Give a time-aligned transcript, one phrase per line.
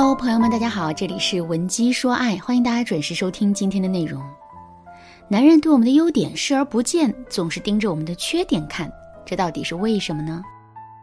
[0.00, 4.24] 喽朋友们，大家好，这里是文姬说爱，欢迎大家准时收听今天的内容。
[5.28, 8.90] 男人对我们的优点视而不见，总是盯着我们的缺点看，
[9.26, 10.42] 这到底是为什么呢？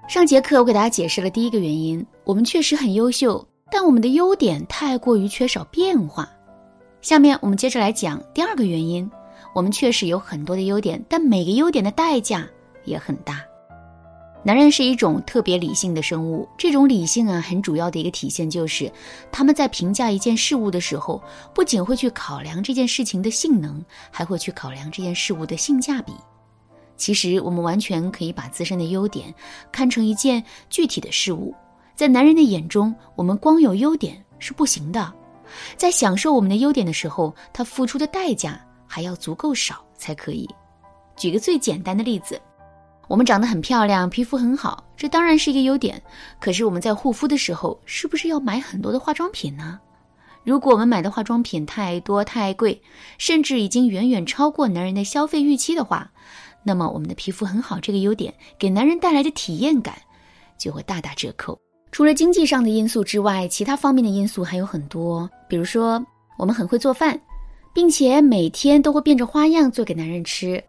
[0.10, 6.27] 上节课我给大家解释了第一个原因，我们确实很优秀，但我们的优点太过于缺少变化。
[7.00, 9.07] 下面我们接着来讲第二个原因，
[9.54, 12.48] 我们确实有很多的优点，但每个优点的代价
[12.84, 13.43] 也很大。
[14.48, 18.89] 男人是一种特别理性的生物，这种理性啊，很主要的一个体现就是，
[19.30, 21.22] 他们在评价一件事物的时候，
[21.53, 26.13] 不仅会去考量这件事情的性能，还会去考量这件事物的性价比。
[26.95, 29.36] 其实，我们完全可以把自身的优点
[29.70, 31.53] 看成一件具体的事物，
[31.94, 35.14] 在男人的眼中，我们光有优点是不行的，
[35.75, 40.48] 在享受我们的优点的时候，他付出的代价还要足够少才可以。
[41.17, 42.41] 举个最简单的例子。
[43.07, 46.02] 我们长得很漂亮，皮肤很好，这当然是一个优点。
[46.39, 49.80] 可是我们在护肤的时候，是不是要买很多的化妆品呢？
[50.44, 52.81] 如果我们买的化妆品太多太贵，
[53.17, 56.09] 甚至已经远远超过男人的消费预期的话，
[56.64, 59.95] 那么我们的皮肤很好这个优点给男人带来的体验感
[60.58, 61.58] 就会大打折扣。
[61.92, 65.30] 除了经济上的因素之外，其他方面的因素还有很多。
[65.47, 66.05] 比如说，
[66.38, 67.19] 我们很会做饭，
[67.73, 70.61] 并且每天都会变着花样做给男人吃。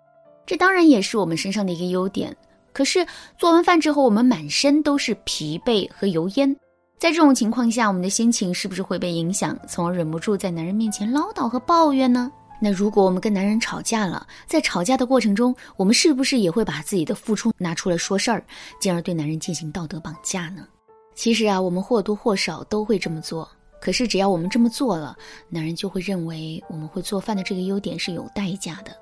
[0.49, 2.35] 这当然也是我们身上的一个优点，
[2.73, 6.57] 可是做完饭之后，我们满身都是疲惫和油烟，
[6.99, 12.33] 在这种情况下，我们的心情是不是会被影响，从而忍不住在男人面前唠叨和抱怨呢？
[12.63, 18.43] 那如果我们跟男人吵架了，在吵架的过程中，我们是不是也会把自己的付出拿出来说事儿，
[18.81, 20.67] 进而对男人进行道德绑架呢？
[21.15, 23.47] 其实啊，我们或多或少都会这么做，
[23.83, 25.15] 可是只要我们这么做了，
[25.51, 28.97] 男人就会认为我们会做饭的这个优点是有代价的。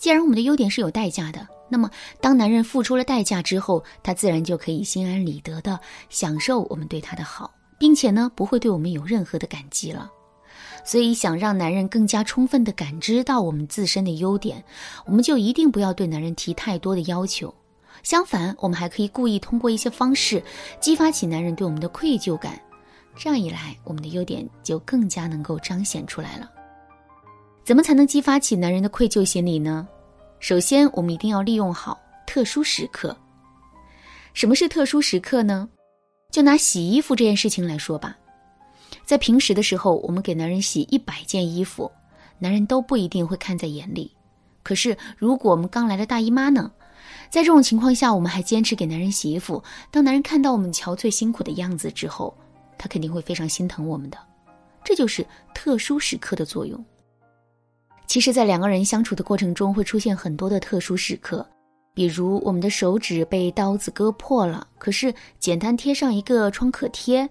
[0.00, 1.90] 既然我们的优点是有代价的，那么
[2.22, 10.10] 当男人付出了代价之后，他自然就可以心安理得的享受我们对他的好，并且呢不会对我们有任何的感激了。
[10.86, 14.64] 所以，想让男人更加充分的感知到我们自身的优点，
[15.04, 17.54] 我们就一定不要对男人提太多的要求。
[18.02, 20.42] 相反，我们还可以故意通过一些方式
[20.80, 22.58] 激发起男人对我们的愧疚感，
[23.14, 26.50] 这样一来，我们的优点就更加能够彰显出来了。
[27.64, 29.86] 怎么才能激发起男人的愧疚心理呢？
[30.38, 33.16] 首先，我们一定要利用好特殊时刻。
[34.32, 35.68] 什么是特殊时刻呢？
[36.30, 38.16] 就拿洗衣服这件事情来说吧，
[39.04, 41.90] 在平时的时候，我们给男人洗一百件衣服，
[42.38, 44.14] 男人都不一定会看在眼里。
[44.62, 46.70] 可是，如果我们刚来的大姨妈呢？
[47.28, 52.36] 在这种情况下，我们还坚持给男人洗衣服，当男人看到我们憔悴辛苦的样子之后，
[52.78, 54.18] 他肯定会非常心疼我们的。
[54.84, 56.82] 这就是特殊时刻的作用。
[58.10, 61.48] 其实，在两个人相处的过程中，会出现很多的特殊时刻，
[61.94, 67.30] 比如我们的手指被刀子割破了，可是简单贴上一个创可贴，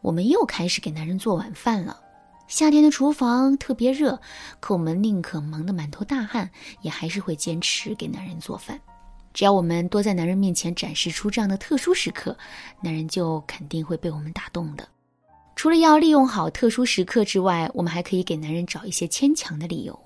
[0.00, 1.98] 我们又开始给男人做晚饭了。
[2.46, 4.20] 夏天的厨房特别热，
[4.60, 6.48] 可我们宁可忙得满头大汗，
[6.80, 8.80] 也还是会坚持给男人做饭。
[9.34, 12.38] 只要我们多在男人面前展示出这样的特殊时刻，
[12.80, 14.86] 男人就肯定会被我们打动的。
[15.56, 20.00] 除了要利用好特殊时刻之外，我们还可以给男人找一些牵强的理由。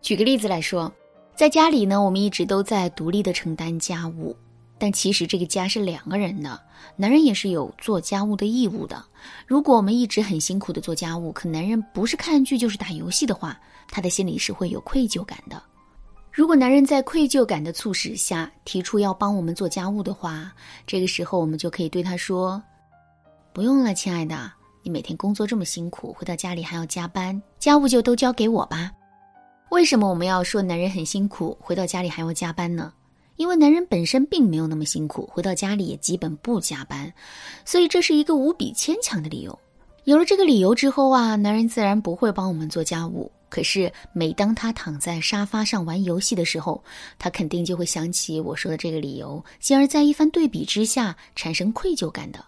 [0.00, 0.92] 举个例子来说，
[1.34, 4.34] 在家里呢，我们一直都在独立的承担家务，
[4.78, 6.60] 但其实这个家是两个人的，
[6.96, 9.04] 男人也是有做家务的义务的。
[9.46, 13.60] 如果我们一直很辛苦的做家务，可男人不是看剧就是打游戏的话，
[13.90, 15.62] 他的心里是会有愧疚感的。
[16.30, 20.52] 如果男人在愧疚感的促使下提出要帮我们做家务的话，
[20.86, 22.62] 这个时候我们就可以对他说
[23.52, 24.52] ：“不用了，亲爱的，
[24.84, 28.92] 你每天工作这么辛苦，回到家里还要加班，家务就都交给我吧。”
[29.70, 32.92] 为什么我们要说男人很辛苦，回到家里还要加班呢？
[33.36, 37.12] 因为男人本身并没有那么辛苦，回到家里也基本不加班，
[37.64, 39.56] 所以这是一个无比牵强的理由。
[40.04, 43.30] 有了这个理由之后啊，男人自然不会帮我们做家务。
[43.50, 46.82] 可是每当他躺在沙发上玩游戏的时候，
[47.18, 52.42] 他肯定就会想起我说的这个理由，进而在一番对比之下产生愧疚感的。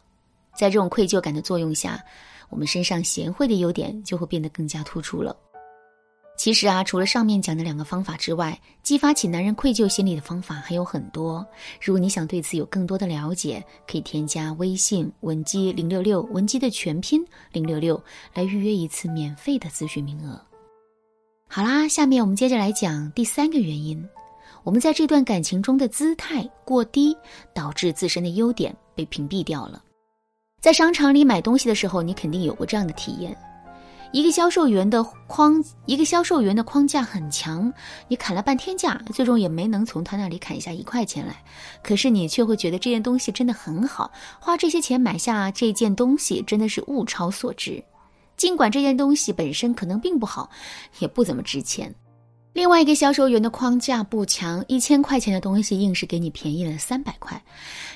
[0.56, 2.02] 在这种愧疚感的作用下，
[2.48, 5.36] 我们身上贤惠的优点就会变得更加突出了。
[6.36, 11.46] 其实啊，除了上面讲的两个方法之外，激发起男人愧疚心理的方法还有很多。
[11.82, 17.22] 如果你想对此有更多的了解，可以添加微信文姬零六六，文姬的全拼
[17.52, 20.40] 零六六，来预约一次免费的咨询名额。
[21.46, 24.02] 好啦，下面我们接着来讲第三个原因：
[24.64, 27.14] 我们在这段感情中的姿态过低，
[27.54, 29.84] 导致自身的优点被屏蔽掉了。
[30.58, 33.36] 在商场里买东西的时候，你肯定有过这样的体验。
[34.12, 37.72] 一个销售员的框，一个销售员的框架很强，
[38.08, 41.36] 你砍了半天价，最终也没能从他那里砍下一块钱来。
[41.80, 44.10] 可是你却会觉得这件东西真的很好，
[44.40, 47.82] 花这些钱买下这件东西真的是物超所值。
[48.36, 50.50] 尽管这件东西本身可能并不好，
[50.98, 51.94] 也不怎么值钱。
[52.52, 57.40] 另外一个销售员的框架不强，一千块钱的东西硬是给你便宜了三百块，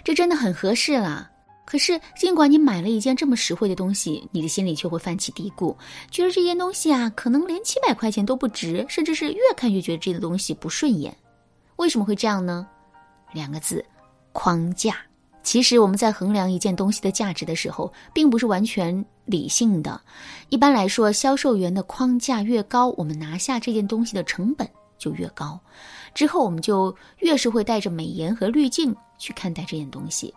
[0.04, 1.28] 这真的很合适啦。
[1.64, 5.74] 可是，尽管你买了一件这么实惠的东西，你的心里却会泛起嘀咕，
[6.10, 11.16] 觉得这件东西啊，可能连七百块钱都不值，甚至是越看越觉得这个东西不顺眼。
[11.76, 12.66] 为什么会这样呢？
[13.32, 13.84] 两个字：
[14.32, 14.96] 框架。
[15.42, 20.00] 其实我们在衡量一件东西的价值的时候，并不是完全理性的。
[20.48, 25.58] 一般来说，销售员的框架越高，我们拿下这件东西的成本就越高。
[26.14, 30.32] 之后，我们就越是会带着美颜和滤镜去看待这件东西。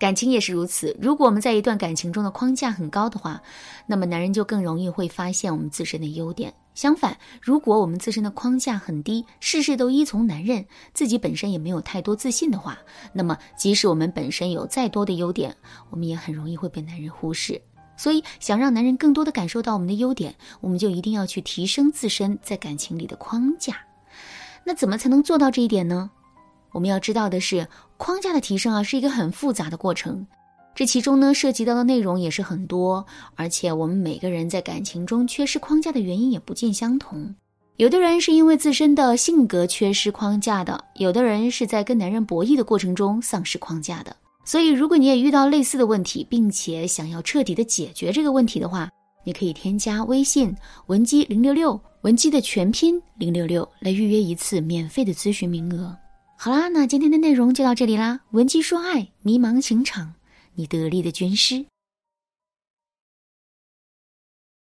[0.00, 0.96] 感情也是如此。
[0.98, 3.42] 如果我们在一段感情中的框架很高的话，
[3.86, 6.54] 那么男人就更容易会发现我们自身的优点。
[6.74, 10.64] 相反，如果我们自身的框架很低，事事都依从男人，
[10.94, 12.78] 自己本身也没有太多自信的话，
[13.12, 15.54] 那么即使我们本身有再多的优点，
[15.90, 17.60] 我们也很容易会被男人忽视。
[17.94, 23.76] 所以，想让男人更多的感受到我们的优点，我们就一定要去提升自身在感情里的框架。
[24.64, 26.10] 那怎么才能做到这一点呢？
[26.72, 27.68] 我们要知道的是。
[28.00, 30.26] 框架的提升啊，是一个很复杂的过程，
[30.74, 33.04] 这其中呢涉及到的内容也是很多，
[33.34, 37.34] 而且我们每个人在感情中缺失框架的原因也不尽相同。
[37.76, 44.16] 有的人是因为自身的性格缺失框架的，有的人是在跟男人博弈的过程中丧失框架的。
[44.46, 48.88] 所以，如果你也遇到类似的问题，并且想要彻底的解决这个问题的话，
[49.24, 50.56] 你可以添加微信
[50.86, 55.94] 文姬零六六，文姬的全拼零六六，来预约一次免费的咨询名额。
[56.42, 58.20] 好啦，那今天的内容就到这里啦。
[58.30, 60.14] 文姬说爱，迷茫情场，
[60.54, 61.66] 你得力的军师。